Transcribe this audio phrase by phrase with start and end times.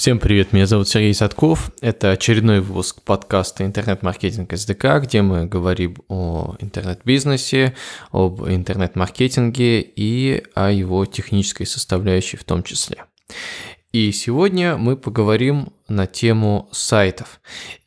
[0.00, 1.72] Всем привет, меня зовут Сергей Садков.
[1.82, 7.74] Это очередной выпуск подкаста «Интернет-маркетинг СДК», где мы говорим о интернет-бизнесе,
[8.10, 13.04] об интернет-маркетинге и о его технической составляющей в том числе.
[13.92, 17.38] И сегодня мы поговорим на тему сайтов.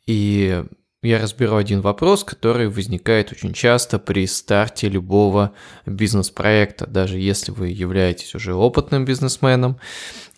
[0.06, 0.62] И
[1.02, 5.52] я разберу один вопрос, который возникает очень часто при старте любого
[5.84, 9.80] бизнес-проекта, даже если вы являетесь уже опытным бизнесменом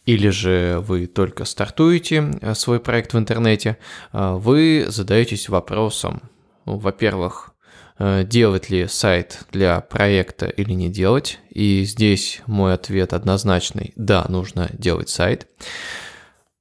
[0.07, 3.77] или же вы только стартуете э, свой проект в интернете,
[4.13, 6.23] э, вы задаетесь вопросом,
[6.65, 7.51] ну, во-первых,
[7.99, 11.41] э, делать ли сайт для проекта или не делать.
[11.51, 15.49] И здесь мой ответ однозначный– да, нужно делать сайт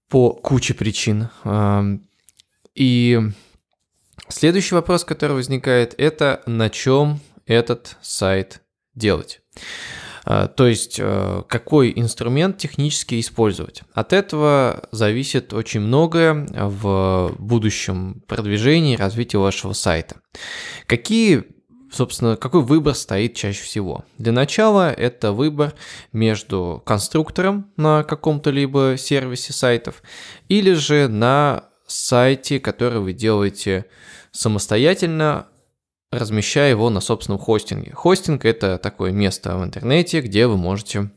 [0.09, 1.29] по куче причин.
[1.43, 2.07] Эм,
[2.73, 3.19] и
[4.27, 8.61] следующий вопрос, который возникает, это на чем этот сайт
[8.95, 9.41] делать.
[10.25, 13.83] А, то есть, э, какой инструмент технически использовать.
[13.93, 20.17] От этого зависит очень многое в будущем продвижении и развитии вашего сайта.
[20.87, 21.45] Какие
[21.91, 24.03] собственно, какой выбор стоит чаще всего?
[24.17, 25.73] Для начала это выбор
[26.11, 30.03] между конструктором на каком-то либо сервисе сайтов
[30.49, 33.85] или же на сайте, который вы делаете
[34.31, 35.47] самостоятельно,
[36.17, 37.91] размещая его на собственном хостинге.
[37.93, 41.11] Хостинг– это такое место в интернете, где вы можете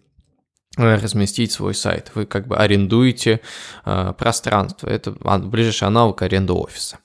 [0.77, 2.11] э, разместить свой сайт.
[2.15, 3.41] Вы как бы арендуете
[3.85, 4.89] э, пространство.
[4.89, 6.99] Это ближайший аналог аренды офиса.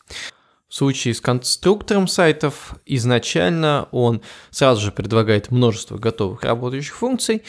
[0.67, 7.43] В случае с конструктором сайтов изначально он сразу же предлагает множество готовых работающих функций,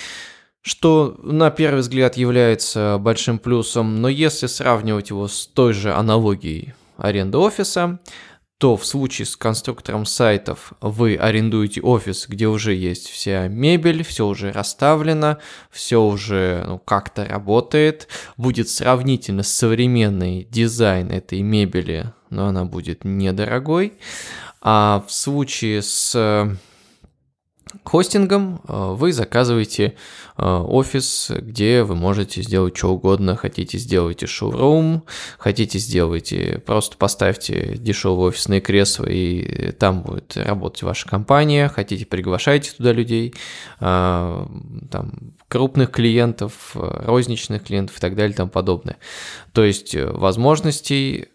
[0.61, 6.75] что на первый взгляд является большим плюсом, но если сравнивать его с той же аналогией
[6.98, 7.98] аренды офиса,
[8.58, 14.27] то в случае с конструктором сайтов вы арендуете офис, где уже есть вся мебель, все
[14.27, 15.39] уже расставлено,
[15.70, 23.95] все уже ну, как-то работает, будет сравнительно современный дизайн этой мебели, но она будет недорогой.
[24.61, 26.56] А в случае с
[27.83, 29.95] хостингом э, вы заказываете
[30.36, 33.36] э, офис, где вы можете сделать что угодно.
[33.36, 35.05] Хотите сделайте шоурум,
[35.39, 41.68] хотите сделайте, просто поставьте дешевые офисные кресла и там будет работать ваша компания.
[41.68, 43.35] Хотите приглашайте туда людей,
[43.80, 44.46] э,
[44.91, 45.12] там,
[45.48, 48.96] крупных клиентов, розничных клиентов и так далее и тому подобное.
[49.52, 51.29] То есть возможностей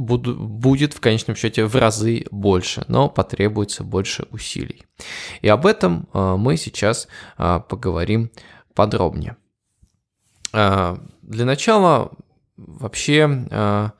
[0.00, 4.84] будет в конечном счете в разы больше, но потребуется больше усилий.
[5.42, 8.30] И об этом э, мы сейчас э, поговорим
[8.74, 9.36] подробнее.
[10.52, 12.12] Э, для начала
[12.56, 13.92] вообще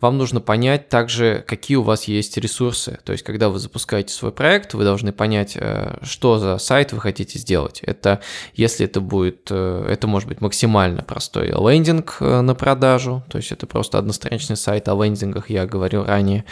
[0.00, 2.98] вам нужно понять также, какие у вас есть ресурсы.
[3.04, 7.00] То есть, когда вы запускаете свой проект, вы должны понять, э, что за сайт вы
[7.00, 7.80] хотите сделать.
[7.82, 8.20] Это,
[8.54, 13.52] если это будет, э, это может быть максимально простой лендинг э, на продажу, то есть
[13.52, 16.44] это просто одностраничный сайт, о лендингах я говорил ранее.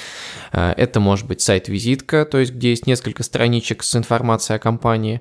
[0.53, 5.21] Это может быть сайт-визитка, то есть где есть несколько страничек с информацией о компании.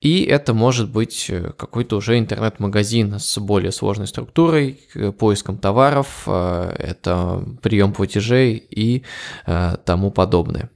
[0.00, 4.80] И это может быть какой-то уже интернет-магазин с более сложной структурой,
[5.18, 6.28] поиском товаров.
[6.28, 9.02] Это прием платежей и
[9.46, 10.68] э, тому подобное.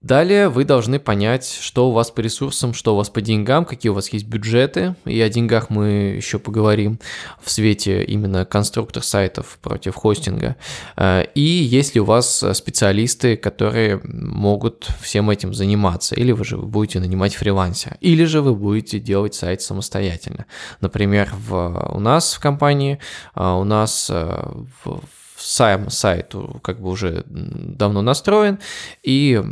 [0.00, 3.90] Далее вы должны понять, что у вас по ресурсам, что у вас по деньгам, какие
[3.90, 4.94] у вас есть бюджеты.
[5.04, 7.00] И о деньгах мы еще поговорим
[7.42, 10.54] в свете именно конструктор сайтов против хостинга.
[10.96, 16.14] Э, и есть ли у вас специалисты, которые могут всем этим заниматься.
[16.14, 17.96] Или вы же будете нанимать фриланса.
[18.00, 20.46] Или же вы будете делать сайт самостоятельно.
[20.80, 23.00] Например, в, у нас в компании,
[23.34, 24.48] э, у нас э,
[24.84, 25.00] в,
[25.38, 28.58] сам сайт как бы уже давно настроен,
[29.02, 29.42] и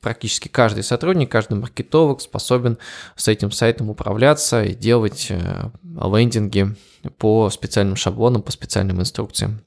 [0.00, 2.78] практически каждый сотрудник, каждый маркетолог способен
[3.16, 6.74] с этим сайтом управляться и делать э, лендинги
[7.18, 9.65] по специальным шаблонам, по специальным инструкциям.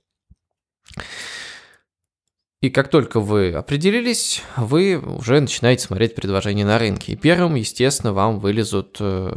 [2.62, 7.14] И как только вы определились, вы уже начинаете смотреть предложения на рынке.
[7.14, 9.32] И первым, естественно, вам вылезут э,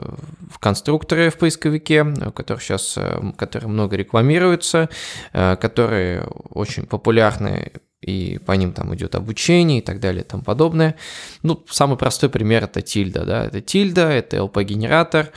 [0.58, 2.04] конструкторы в поисковике,
[2.34, 4.88] которых сейчас, э, которые много рекламируются,
[5.32, 7.70] э, которые очень популярны
[8.02, 10.96] и по ним там идет обучение и так далее и тому подобное.
[11.42, 15.32] Ну, самый простой пример это тильда, да, это тильда, это LP-генератор,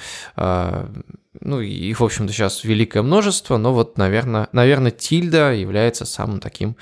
[1.42, 6.78] ну, их, в общем-то, сейчас великое множество, но вот, наверное, наверное тильда является самым таким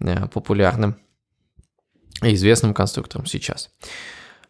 [0.00, 0.96] э, популярным
[2.22, 3.70] и известным конструктором сейчас.
[3.82, 3.86] А,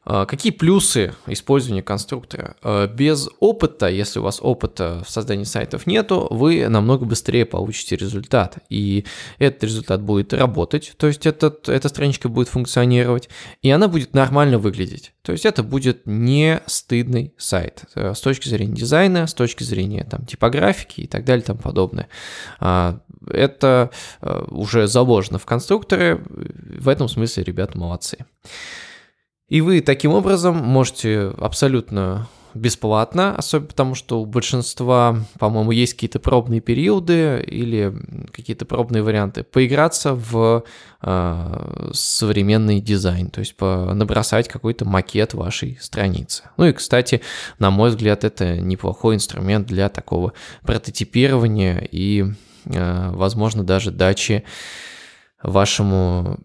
[0.04, 2.56] какие плюсы использования конструктора?
[2.62, 7.96] А, без опыта, если у вас опыта в создании сайтов нету, вы намного быстрее получите
[7.96, 8.58] результат.
[8.68, 9.06] И
[9.38, 13.28] этот результат будет работать, то есть этот, эта страничка будет функционировать,
[13.62, 15.12] и она будет нормально выглядеть.
[15.22, 20.04] То есть это будет не стыдный сайт э, с точки зрения дизайна, с точки зрения
[20.04, 22.08] там, типографики и так далее и тому подобное.
[22.60, 23.00] А,
[23.30, 23.90] это
[24.20, 28.18] э, уже заложено в конструкторе, в этом смысле ребята молодцы.
[29.48, 36.20] И вы таким образом можете абсолютно бесплатно, особенно потому, что у большинства, по-моему, есть какие-то
[36.20, 37.92] пробные периоды или
[38.32, 40.64] какие-то пробные варианты, поиграться в
[41.02, 46.44] э, современный дизайн, то есть по, набросать какой-то макет вашей страницы.
[46.56, 47.20] Ну и, кстати,
[47.58, 50.32] на мой взгляд, это неплохой инструмент для такого
[50.62, 52.24] прототипирования и,
[52.66, 54.44] э, возможно, даже дачи
[55.42, 56.38] вашему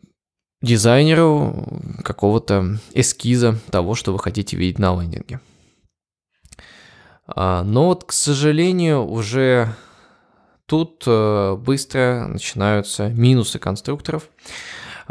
[0.61, 1.67] дизайнеру
[2.03, 5.39] какого-то эскиза того, что вы хотите видеть на лендинге.
[7.27, 9.75] А, но вот, к сожалению, уже
[10.65, 14.29] тут э, быстро начинаются минусы конструкторов.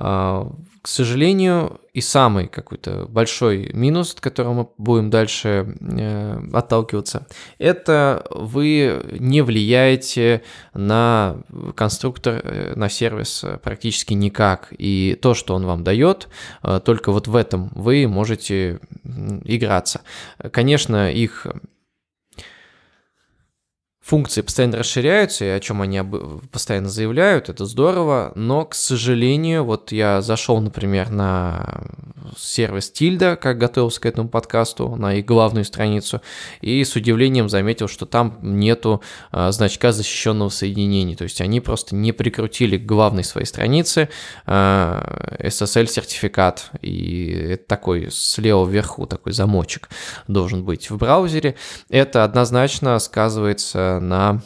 [0.01, 7.27] А, к сожалению, и самый какой-то большой минус, от которого мы будем дальше э, отталкиваться,
[7.59, 10.43] это вы не влияете
[10.75, 11.39] на
[11.75, 14.73] конструктор, э, на сервис практически никак.
[14.79, 16.29] И то, что он вам дает,
[16.63, 18.79] э, только вот в этом вы можете
[19.45, 20.03] играться.
[20.53, 21.49] Конечно, их
[24.09, 26.01] функции постоянно расширяются, и о чем они
[26.51, 31.83] постоянно заявляют, это здорово, но, к сожалению, вот я зашел, например, на
[32.39, 36.23] сервис Тильда, как готовился к этому подкасту, на их главную страницу,
[36.63, 41.95] и с удивлением заметил, что там нету а, значка защищенного соединения, то есть они просто
[41.95, 44.09] не прикрутили к главной своей странице
[44.47, 49.91] а, SSL-сертификат, и это такой слева вверху такой замочек
[50.29, 51.57] должен быть в браузере.
[51.91, 54.43] Это однозначно сказывается на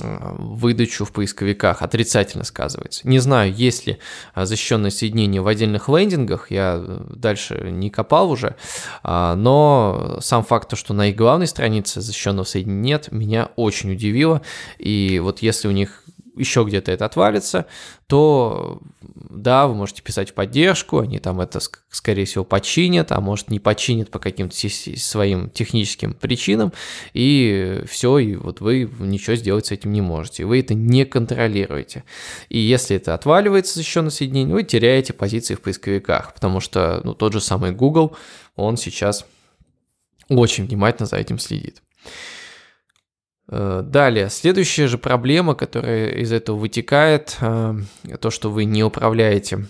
[0.00, 3.08] э, выдачу в поисковиках отрицательно сказывается.
[3.08, 3.98] Не знаю, есть ли
[4.34, 8.56] э, защищенное соединение в отдельных лендингах, я э, дальше не копал уже,
[9.02, 14.42] а, но сам факт, что на их главной странице защищенного соединения нет, меня очень удивило.
[14.78, 16.02] И вот если у них
[16.36, 17.66] еще где-то это отвалится,
[18.06, 21.60] то да, вы можете писать в поддержку, они там это,
[21.90, 26.72] скорее всего, починят, а может не починят по каким-то своим техническим причинам,
[27.12, 32.04] и все, и вот вы ничего сделать с этим не можете, вы это не контролируете.
[32.48, 37.32] И если это отваливается защищенное соединение, вы теряете позиции в поисковиках, потому что ну, тот
[37.32, 38.16] же самый Google,
[38.54, 39.24] он сейчас
[40.28, 41.82] очень внимательно за этим следит.
[43.48, 47.74] Э, далее, следующая же проблема, которая из этого вытекает, э,
[48.20, 49.66] то, что вы не управляете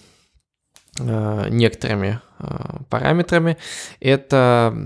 [0.99, 2.21] э, некоторыми
[2.91, 3.57] параметрами,
[3.99, 4.77] это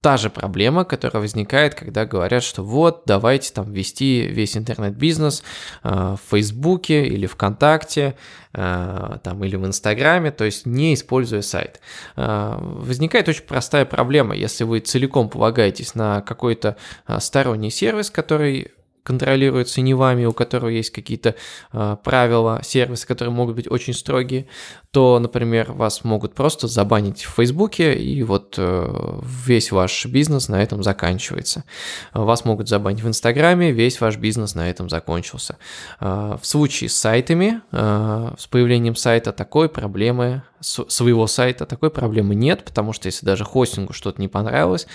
[0.00, 5.42] та же проблема, которая возникает, когда говорят, что вот, давайте там ввести весь интернет-бизнес
[5.82, 8.14] э, в Фейсбуке или ВКонтакте,
[8.52, 11.80] э, там, или в Инстаграме, то есть не используя сайт.
[12.16, 16.76] Э, возникает очень простая проблема, если вы целиком полагаетесь на какой-то
[17.18, 18.72] сторонний сервис, который
[19.08, 21.34] контролируется не вами, у которого есть какие-то
[21.72, 24.46] э, правила, сервисы, которые могут быть очень строгие,
[24.90, 30.62] то, например, вас могут просто забанить в Фейсбуке, и вот э, весь ваш бизнес на
[30.62, 31.64] этом заканчивается.
[32.12, 35.56] Вас могут забанить в Инстаграме, весь ваш бизнес на этом закончился.
[36.00, 42.34] Э, в случае с сайтами, э, с появлением сайта такой проблемы своего сайта такой проблемы
[42.34, 44.86] нет, потому что если даже хостингу что-то не понравилось,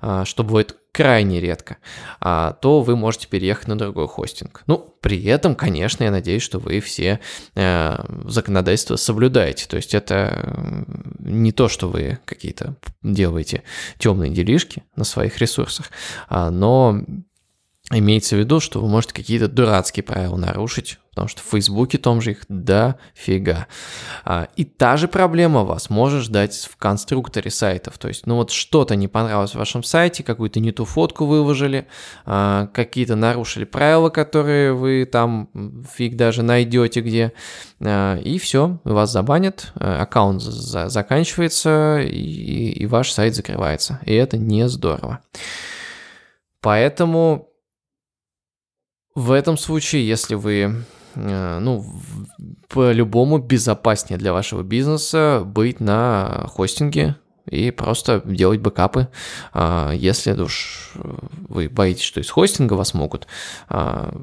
[0.00, 1.78] а, что бывает крайне редко,
[2.20, 4.62] а, то вы можете переехать на другой хостинг.
[4.66, 7.18] Ну, при этом, конечно, я надеюсь, что вы все
[7.54, 9.66] э, законодательства соблюдаете.
[9.66, 10.84] То есть это
[11.18, 13.62] не то, что вы какие-то делаете
[13.98, 15.90] темные делишки на своих ресурсах,
[16.28, 17.02] а, но
[17.94, 22.22] Имеется в виду, что вы можете какие-то дурацкие правила нарушить, потому что в Фейсбуке том
[22.22, 23.66] же их дофига.
[24.24, 27.98] А, и та же проблема вас может ждать в конструкторе сайтов.
[27.98, 31.86] То есть, ну вот что-то не понравилось в вашем сайте, какую-то не ту фотку выложили,
[32.24, 35.50] а, какие-то нарушили правила, которые вы там
[35.94, 37.34] фиг даже найдете где,
[37.78, 44.00] а, и все, вас забанят, аккаунт заканчивается, и, и ваш сайт закрывается.
[44.06, 45.20] И это не здорово.
[46.62, 47.51] Поэтому
[49.14, 51.84] в этом случае, если вы э, ну,
[52.68, 57.16] по-любому безопаснее для вашего бизнеса быть на хостинге
[57.46, 59.08] и просто делать бэкапы.
[59.52, 63.26] А, если уж вы боитесь, что из хостинга вас могут
[63.68, 64.22] а,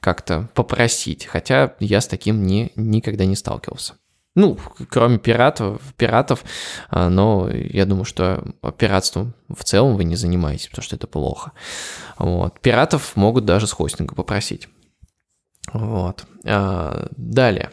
[0.00, 3.94] как-то попросить, хотя я с таким не, никогда не сталкивался.
[4.36, 4.58] Ну,
[4.90, 6.44] кроме пиратов, пиратов,
[6.90, 8.44] а, но я думаю, что
[8.78, 11.52] пиратством в целом вы не занимаетесь, потому что это плохо.
[12.18, 12.60] Вот.
[12.60, 14.68] Пиратов могут даже с хостинга попросить.
[15.72, 16.26] Вот.
[16.44, 17.70] А, далее.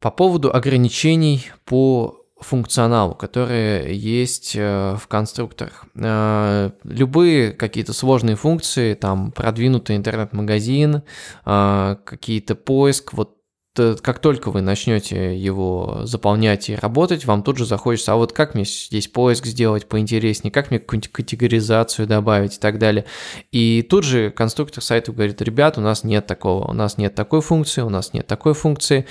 [0.00, 5.86] По поводу ограничений по функционалу, которые есть э, в конструкторах.
[5.94, 11.02] Э, любые какие-то сложные функции, там продвинутый интернет-магазин,
[11.46, 13.38] э, какие-то поиск, вот
[13.74, 18.54] как только вы начнете его заполнять и работать, вам тут же захочется, а вот как
[18.54, 23.04] мне здесь поиск сделать поинтереснее, как мне какую-нибудь категоризацию добавить и так далее.
[23.52, 27.40] И тут же конструктор сайта говорит, ребят, у нас нет такого, у нас нет такой
[27.40, 29.06] функции, у нас нет такой функции,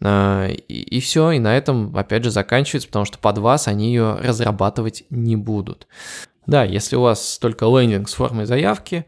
[0.00, 3.88] а, и, и все, и на этом опять же заканчивается, потому что под вас они
[3.88, 5.86] ее разрабатывать не будут.
[6.46, 9.04] Да, если у вас только лендинг с формой заявки,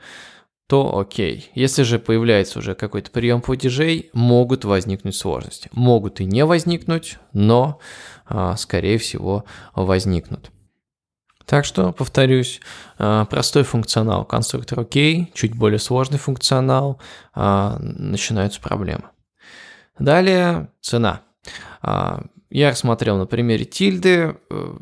[0.71, 1.51] то окей.
[1.55, 5.69] Если же появляется уже какой-то прием платежей, могут возникнуть сложности.
[5.73, 7.81] Могут и не возникнуть, но,
[8.25, 10.53] а, скорее всего, возникнут.
[11.45, 12.61] Так что, повторюсь,
[12.99, 17.01] а, простой функционал конструктор окей, чуть более сложный функционал,
[17.35, 19.07] а, начинаются проблемы.
[19.99, 21.23] Далее цена.
[22.51, 24.77] Я рассмотрел на примере тильды, э,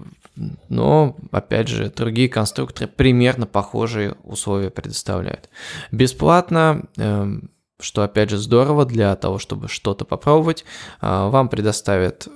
[0.69, 5.49] но, опять же, другие конструкторы примерно похожие условия предоставляют.
[5.91, 10.65] Бесплатно, эм, что, опять же, здорово для того, чтобы что-то попробовать,
[11.01, 12.29] а, вам предоставят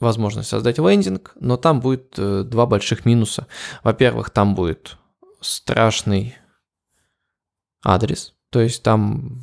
[0.00, 3.46] возможность создать лендинг, но там будет э, два больших минуса.
[3.84, 4.96] Во-первых, там будет
[5.42, 6.36] страшный
[7.84, 9.42] адрес, то есть там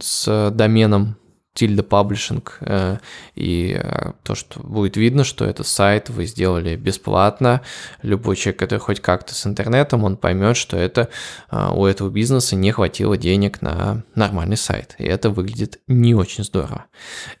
[0.00, 1.16] с доменом
[1.54, 2.98] тильда паблишинг, э,
[3.36, 7.62] и э, то, что будет видно, что этот сайт вы сделали бесплатно.
[8.02, 11.08] Любой человек, который хоть как-то с интернетом, он поймет, что это
[11.50, 14.96] э, у этого бизнеса не хватило денег на нормальный сайт.
[14.98, 16.86] И это выглядит не очень здорово.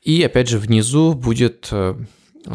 [0.02, 1.72] И опять же, внизу будет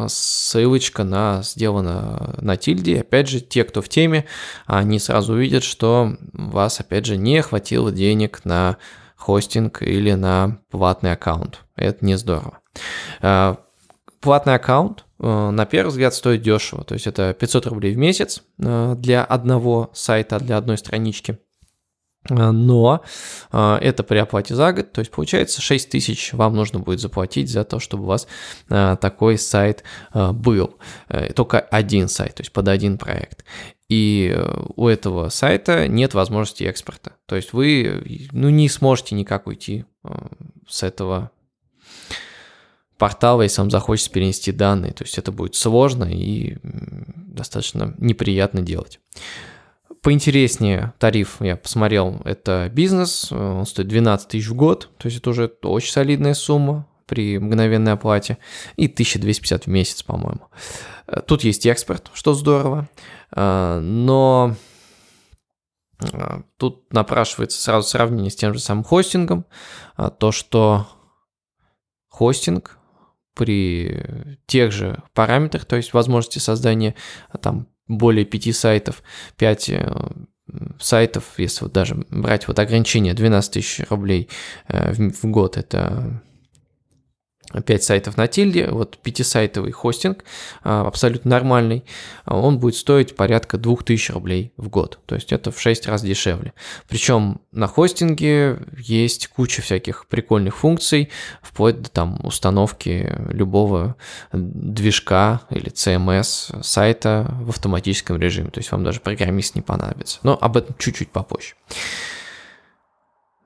[0.06, 3.00] ссылочка на сделано на тильде.
[3.00, 4.24] Опять же, те, кто в теме,
[4.66, 8.76] они сразу увидят, что вас, опять же, не хватило денег на
[9.20, 11.60] хостинг или на платный аккаунт.
[11.76, 12.58] Это не здорово.
[13.20, 13.58] А,
[14.20, 18.42] платный аккаунт э, на первый взгляд стоит дешево, то есть это 500 рублей в месяц
[18.58, 21.38] э, для одного сайта, для одной странички.
[22.28, 23.02] Э, но
[23.50, 27.64] это при оплате за год, то есть получается 6 тысяч вам нужно будет заплатить за
[27.64, 28.26] то, чтобы у вас
[28.68, 30.76] такой сайт был.
[31.34, 33.44] Только один сайт, то есть под один проект
[33.90, 37.14] и э, у этого сайта нет возможности экспорта.
[37.26, 40.10] То есть вы ну, не сможете никак уйти э,
[40.68, 41.32] с этого
[42.98, 44.92] портала, если вам захочется перенести данные.
[44.92, 49.00] То есть это будет сложно и достаточно неприятно делать.
[50.02, 55.30] Поинтереснее тариф, я посмотрел, это бизнес, он стоит 12 тысяч в год, то есть это
[55.30, 58.38] уже очень солидная сумма при мгновенной оплате,
[58.76, 60.48] и 1250 в месяц, по-моему.
[61.06, 62.88] Э, тут есть экспорт, что здорово.
[63.32, 64.54] А, но
[66.56, 69.44] тут напрашивается сразу сравнение с тем же самым хостингом.
[70.18, 70.88] То, что
[72.08, 72.78] хостинг
[73.34, 76.94] при тех же параметрах, то есть возможности создания
[77.42, 79.02] там более пяти сайтов,
[79.36, 79.92] 5 э,
[80.78, 84.28] сайтов, если вот даже брать вот ограничение 12 тысяч рублей
[84.68, 86.22] э, в год, это
[87.52, 90.24] 5 сайтов на тильде, вот пятисайтовый хостинг,
[90.62, 91.84] а, абсолютно нормальный,
[92.26, 96.52] он будет стоить порядка 2000 рублей в год, то есть это в 6 раз дешевле.
[96.88, 101.10] Причем на хостинге есть куча всяких прикольных функций,
[101.42, 103.96] вплоть до там установки любого
[104.32, 110.38] движка или CMS сайта в автоматическом режиме, то есть вам даже программист не понадобится, но
[110.40, 111.54] об этом чуть-чуть попозже.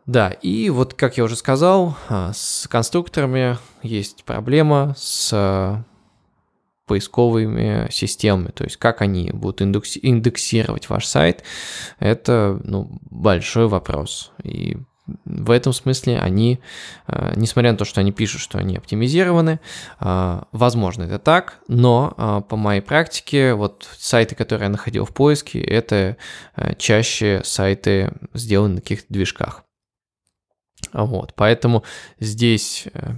[0.07, 5.83] Да, и вот, как я уже сказал, а, с конструкторами есть проблема с
[6.87, 11.43] поисковыми системами, то есть как они будут индексировать ваш сайт,
[11.99, 14.33] это ну, большой вопрос.
[14.43, 14.77] И
[15.25, 16.61] в этом смысле они,
[17.07, 19.61] а, несмотря на то, что они пишут, что они оптимизированы,
[20.01, 25.63] а, возможно, это так, но по моей практике, вот сайты, которые я находил в поиске,
[25.63, 26.19] это
[26.77, 29.65] чаще сайты сделаны на каких-то движках.
[30.95, 31.83] Вот, поэтому
[32.21, 33.15] здесь, э,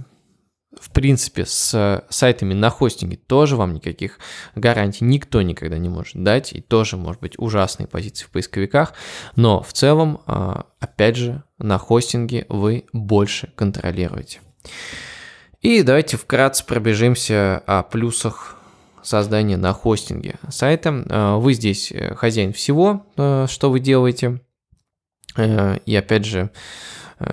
[0.79, 4.19] в принципе, с сайтами на хостинге тоже вам никаких
[4.55, 8.93] гарантий никто никогда не может дать, и тоже может быть ужасные позиции в поисковиках,
[9.35, 14.41] но в целом, а, опять же, на хостинге вы больше контролируете.
[15.61, 18.57] И давайте вкратце пробежимся о плюсах
[19.03, 21.05] создания на хостинге сайта.
[21.09, 24.41] А, вы здесь э, хозяин всего, э, что вы делаете.
[25.85, 26.49] И опять же,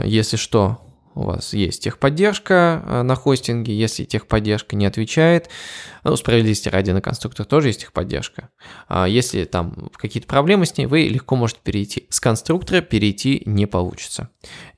[0.05, 0.81] если что,
[1.15, 5.49] у вас есть техподдержка э, на хостинге, если техподдержка не отвечает,
[6.03, 8.51] ну, справедливости ради на конструктор тоже есть техподдержка.
[8.89, 12.07] А если там какие-то проблемы с ней, вы легко можете перейти.
[12.11, 14.29] С конструктора перейти не получится.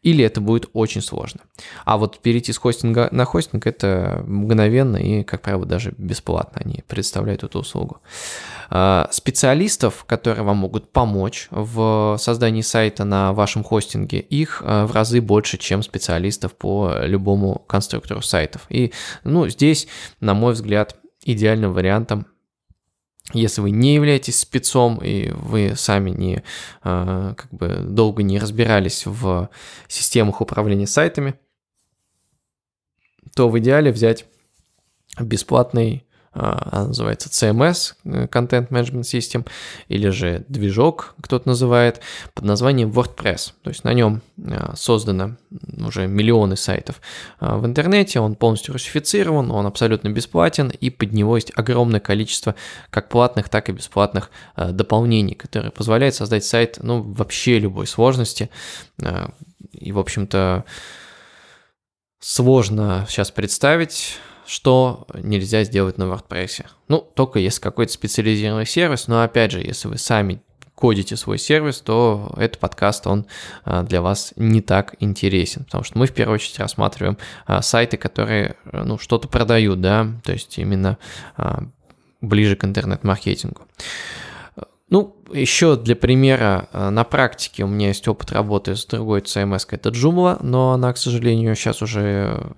[0.02, 1.40] Или это будет очень сложно.
[1.84, 6.84] А вот перейти с хостинга на хостинг это мгновенно и, как правило, даже бесплатно они
[6.86, 8.00] представляют эту услугу.
[8.68, 14.92] А, специалистов, которые вам могут помочь в создании сайта на вашем хостинге, их а, в
[14.92, 18.66] разы больше, чем специалистов по любому конструктору сайтов.
[18.68, 18.92] И
[19.24, 19.86] ну, здесь,
[20.20, 22.26] на мой взгляд, идеальным вариантом
[23.32, 26.44] если вы не являетесь спецом и вы сами не
[26.82, 29.50] а, как бы долго не разбирались в
[29.88, 31.34] системах управления сайтами,
[33.34, 34.26] то в идеале взять
[35.20, 36.06] бесплатный
[36.36, 39.46] она называется CMS, э, Content Management System,
[39.88, 42.00] или же движок, кто-то называет,
[42.34, 43.52] под названием WordPress.
[43.62, 45.36] То есть на нем а, создано
[45.78, 47.00] уже миллионы сайтов
[47.40, 52.54] а, в интернете, он полностью русифицирован, он абсолютно бесплатен, и под него есть огромное количество
[52.90, 58.50] как платных, так и бесплатных дополнений, которые позволяют создать сайт ну, вообще любой сложности.
[59.72, 60.64] И, в общем-то,
[62.20, 66.64] сложно сейчас представить, что нельзя сделать на WordPress.
[66.88, 70.40] Ну, только если какой-то специализированный сервис, но опять же, если вы сами
[70.74, 73.26] кодите свой сервис, то этот подкаст, он
[73.64, 77.96] а, для вас не так интересен, потому что мы в первую очередь рассматриваем а, сайты,
[77.96, 80.98] которые, ну, что-то продают, да, то есть именно
[81.36, 81.64] а,
[82.20, 83.62] ближе к интернет-маркетингу.
[84.96, 89.90] Ну, еще для примера, на практике у меня есть опыт работы с другой CMS, это
[89.90, 92.54] Joomla, но она, к сожалению, сейчас уже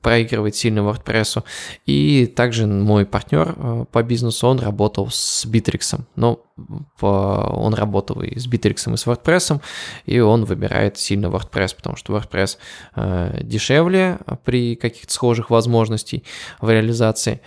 [0.00, 1.44] проигрывает сильно WordPress.
[1.86, 6.00] И также мой партнер э, по бизнесу, он работал с Bittrex.
[6.16, 6.40] Но
[7.00, 9.60] он работал и с Bittrex, и с WordPress,
[10.06, 12.56] и он выбирает сильно WordPress, потому что WordPress
[12.96, 16.24] э, дешевле при каких-то схожих возможностей
[16.60, 17.40] в реализации.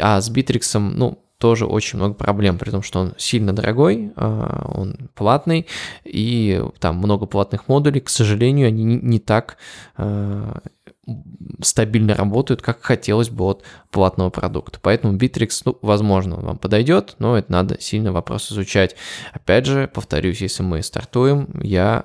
[0.00, 4.64] А с Bittrex, ну, тоже очень много проблем, при том, что он сильно дорогой, э,
[4.74, 5.66] он платный,
[6.04, 9.56] и там много платных модулей, к сожалению, они не так
[11.62, 14.78] стабильно работают, как хотелось бы от платного продукта.
[14.82, 18.96] Поэтому Bittrex, ну, возможно, вам подойдет, но это надо сильно вопрос изучать.
[19.32, 22.04] Опять же, повторюсь, если мы стартуем, я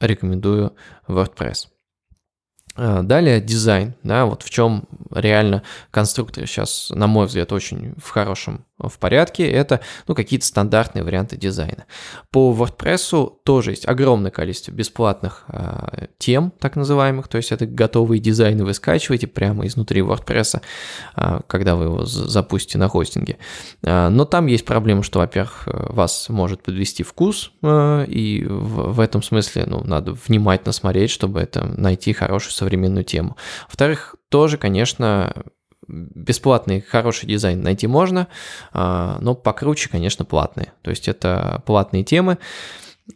[0.00, 0.74] рекомендую
[1.06, 1.68] WordPress.
[2.76, 8.10] А, далее дизайн, да, вот в чем реально конструкторы сейчас, на мой взгляд, очень в
[8.10, 11.84] хорошем в порядке, это ну, какие-то стандартные варианты дизайна.
[12.30, 18.20] По WordPress тоже есть огромное количество бесплатных э, тем, так называемых, то есть это готовые
[18.20, 20.62] дизайны вы скачиваете прямо изнутри WordPress,
[21.16, 23.38] э, когда вы его запустите на хостинге.
[23.82, 29.00] Э, но там есть проблема, что, во-первых, вас может подвести вкус, э, и в, в
[29.00, 33.36] этом смысле ну, надо внимательно смотреть, чтобы это найти хорошую современную тему.
[33.68, 35.34] Во-вторых, тоже, конечно,
[35.90, 38.28] бесплатный хороший дизайн найти можно,
[38.72, 40.72] а, но покруче, конечно, платные.
[40.82, 42.38] То есть это платные темы,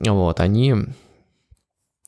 [0.00, 0.74] вот, они,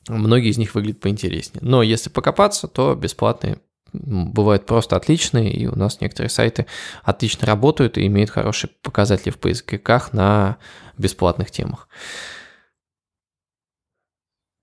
[0.07, 1.63] многие из них выглядят поинтереснее.
[1.63, 3.59] Но если покопаться, то бесплатные
[3.93, 6.65] бывают просто отличные, и у нас некоторые сайты
[7.03, 10.57] отлично работают и имеют хорошие показатели в поисковиках на
[10.97, 11.87] бесплатных темах.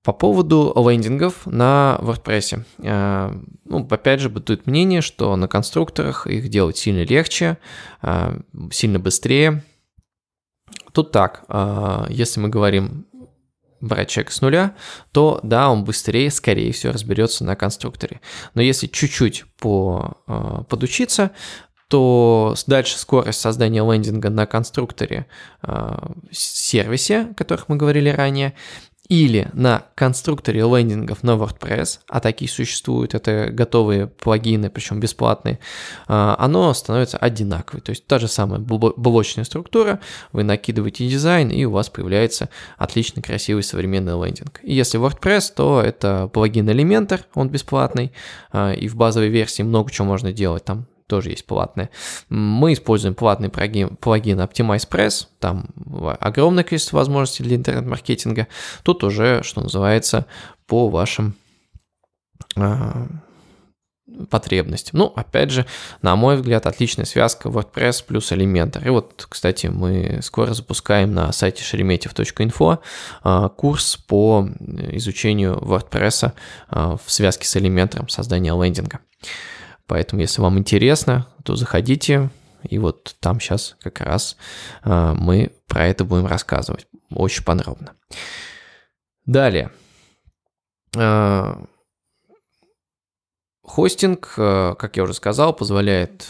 [0.04, 2.62] По поводу лендингов на WordPress.
[2.82, 3.32] Э,
[3.64, 7.56] ну, опять же, бытует мнение, что на конструкторах их делать сильно легче,
[8.02, 8.38] э,
[8.70, 9.64] сильно быстрее.
[10.92, 13.06] Тут так, э, если мы говорим
[13.80, 14.74] брать человека с нуля,
[15.12, 18.20] то да, он быстрее, скорее всего, разберется на конструкторе.
[18.52, 20.18] Но если чуть-чуть по,
[20.68, 21.32] подучиться,
[21.88, 25.26] то дальше скорость создания лендинга на конструкторе
[26.30, 28.54] сервисе, о которых мы говорили ранее,
[29.08, 35.58] или на конструкторе лендингов на WordPress, а такие существуют, это готовые плагины, причем бесплатные,
[36.06, 37.82] а, оно становится одинаковой.
[37.82, 40.00] То есть та же самая блочная структура,
[40.32, 44.60] вы накидываете дизайн, и у вас появляется отличный, красивый, современный лендинг.
[44.62, 48.12] И если WordPress, то это плагин Elementor, он бесплатный,
[48.52, 51.90] а, и в базовой версии много чего можно делать, там тоже есть платные.
[52.28, 55.66] Мы используем платный плагин, плагин Optimize Press, там
[56.18, 58.48] огромное количество возможностей для интернет-маркетинга.
[58.82, 60.26] Тут уже, что называется,
[60.66, 61.36] по вашим
[62.56, 63.06] э,
[64.28, 64.98] потребностям.
[64.98, 65.66] Ну, опять же,
[66.02, 68.84] на мой взгляд, отличная связка WordPress плюс Elementor.
[68.84, 72.80] И вот, кстати, мы скоро запускаем на сайте шереметьев.инфо
[73.22, 74.48] э, курс по
[74.90, 76.32] изучению WordPress
[76.72, 78.98] э, в связке с Elementor, создания лендинга.
[79.86, 82.30] Поэтому, если вам интересно, то заходите,
[82.62, 84.36] и вот там сейчас как раз
[84.84, 87.94] э, мы про это будем рассказывать очень подробно.
[89.26, 89.70] Далее.
[90.96, 91.54] Э,
[93.62, 96.26] хостинг, как я уже сказал, позволяет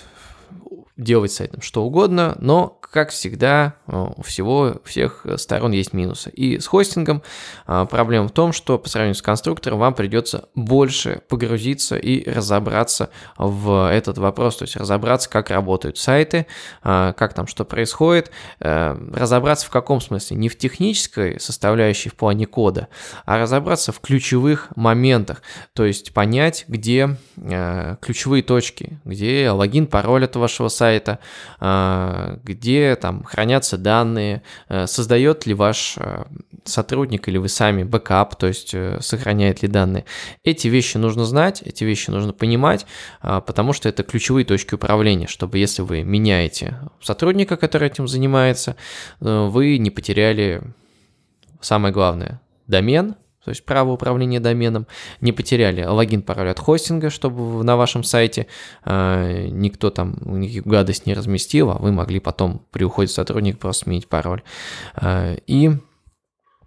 [0.97, 5.92] делать с сайтом что угодно, но, как всегда, э, у всего, у всех сторон есть
[5.92, 6.30] минусы.
[6.30, 7.24] И с хостингом
[7.66, 13.11] э, проблема в том, что по сравнению с конструктором вам придется больше погрузиться и разобраться
[13.37, 16.46] в этот вопрос, то есть разобраться, как работают сайты,
[16.85, 18.30] э, как там что происходит,
[18.61, 22.87] разобраться в каком смысле, не в технической составляющей в плане кода,
[23.24, 27.16] а разобраться в ключевых моментах, то есть понять, где
[28.00, 31.18] ключевые точки, где логин, пароль от вашего сайта,
[31.59, 32.38] а,
[33.01, 36.25] там хранятся данные, э, создает ли ваш э,
[36.64, 40.05] сотрудник или вы сами бэкап, то есть э, сохраняет ли данные.
[40.44, 42.87] Эти вещи нужно знать, эти вещи нужно понимать,
[43.20, 48.77] а, потому что это ключевые точки управления, чтобы если вы меняете сотрудника, который этим занимается,
[49.20, 50.62] вы не потеряли
[51.61, 54.87] самое главное– домен, то есть право управления доменом,
[55.20, 58.46] не потеряли логин, пароль от хостинга, чтобы на вашем сайте
[58.85, 63.85] э, никто там никаких гадость не разместил, а вы могли потом при уходе сотрудника просто
[63.85, 64.42] сменить пароль.
[64.96, 65.72] Э, и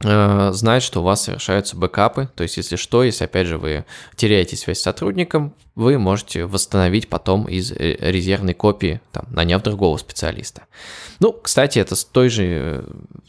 [0.04, 3.86] э, знать, что у вас совершаются бэкапы, то есть если что, если опять же вы
[4.16, 9.98] теряете связь с сотрудником, вы можете восстановить потом из э, резервной копии, там, наняв другого
[9.98, 10.64] специалиста.
[11.20, 12.84] Ну, кстати, это с той же, э,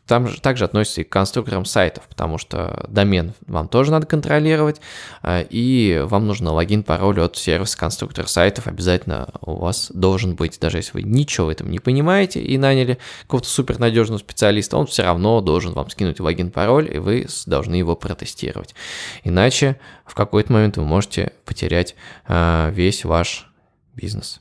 [0.07, 4.81] там же также относится и к конструкторам сайтов, потому что домен вам тоже надо контролировать,
[5.23, 10.59] э, и вам нужно логин, пароль от сервиса конструктора сайтов обязательно у вас должен быть,
[10.59, 15.03] даже если вы ничего в этом не понимаете и наняли какого-то супернадежного специалиста, он все
[15.03, 18.75] равно должен вам скинуть логин, пароль, и вы должны его протестировать.
[19.23, 19.79] Иначе
[20.09, 21.95] в какой-то момент вы можете потерять
[22.27, 23.51] а, весь ваш
[23.95, 24.41] бизнес.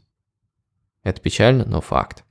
[1.04, 2.24] Это печально, но факт.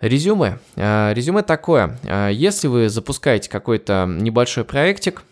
[0.00, 0.58] Резюме.
[0.76, 1.98] А, резюме такое.
[2.04, 5.22] А, если вы запускаете какой-то небольшой проектик,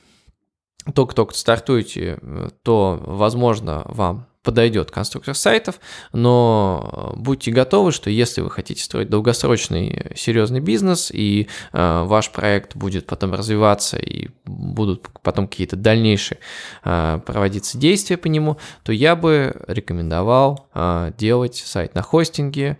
[0.95, 2.19] только-только стартуете,
[2.63, 5.81] то, возможно, вам подойдет конструктор сайтов,
[6.12, 12.74] но будьте готовы, что если вы хотите строить долгосрочный серьезный бизнес, и э, ваш проект
[12.74, 16.38] будет потом развиваться, и будут потом какие-то дальнейшие
[16.85, 22.79] э, проводиться действия по нему, то я бы рекомендовал э, делать сайт на хостинге,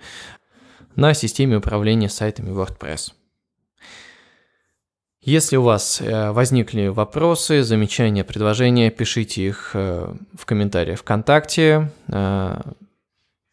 [0.97, 3.13] на системе управления сайтами WordPress.
[5.23, 12.61] Если у вас э, возникли вопросы, замечания, предложения, пишите их э, в комментариях ВКонтакте, э,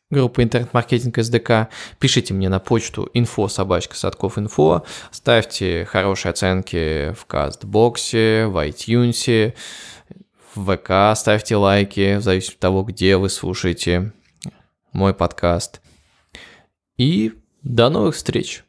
[0.10, 1.68] группа интернет-маркетинг СДК,
[2.00, 9.54] пишите мне на почту info собачка садков инфо, ставьте хорошие оценки в Кастбоксе, в iTunes,
[10.56, 14.14] в ВК, ставьте лайки, в зависимости от того, где вы слушаете
[14.94, 15.82] мой подкаст.
[16.96, 18.64] И до новых встреч!